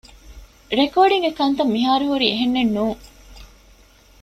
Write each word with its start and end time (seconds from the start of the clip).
ރެކޯޑިންގގެ 0.79 1.31
ކަންތައް 1.39 1.73
މިހާރުހުރީ 1.75 2.27
އެހެނެއްނޫން 2.31 2.99